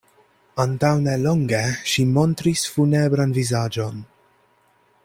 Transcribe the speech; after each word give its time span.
Antaŭ 0.63 0.89
ne 1.01 1.13
longe 1.25 1.59
ŝi 1.91 2.07
montris 2.17 2.65
funebran 2.79 3.39
vizaĝon. 3.39 4.03